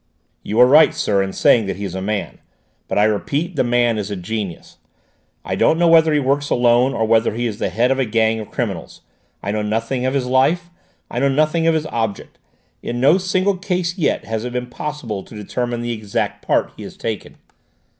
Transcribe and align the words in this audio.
"You 0.41 0.59
are 0.59 0.65
right, 0.65 0.95
sir, 0.95 1.21
in 1.21 1.31
saying 1.31 1.67
he 1.67 1.83
is 1.85 1.93
a 1.93 2.01
man; 2.01 2.39
but 2.87 2.97
I 2.97 3.03
repeat, 3.03 3.55
the 3.55 3.63
man 3.63 3.99
is 3.99 4.09
a 4.09 4.15
genius! 4.15 4.77
I 5.45 5.53
don't 5.55 5.77
know 5.77 5.87
whether 5.87 6.11
he 6.11 6.19
works 6.19 6.49
alone 6.49 6.91
or 6.95 7.05
whether 7.05 7.35
he 7.35 7.45
is 7.45 7.59
the 7.59 7.69
head 7.69 7.91
of 7.91 7.99
a 7.99 8.05
gang 8.05 8.39
of 8.39 8.49
criminals; 8.49 9.01
I 9.43 9.51
know 9.51 9.61
nothing 9.61 10.07
of 10.07 10.15
his 10.15 10.25
life; 10.25 10.71
I 11.11 11.19
know 11.19 11.29
nothing 11.29 11.67
of 11.67 11.75
his 11.75 11.85
object. 11.85 12.39
In 12.81 12.99
no 12.99 13.19
single 13.19 13.57
case 13.57 13.95
yet 13.95 14.25
has 14.25 14.43
it 14.43 14.53
been 14.53 14.71
possible 14.71 15.21
to 15.21 15.35
determine 15.35 15.81
the 15.83 15.91
exact 15.93 16.41
part 16.41 16.71
he 16.75 16.81
has 16.81 16.97
taken. 16.97 17.35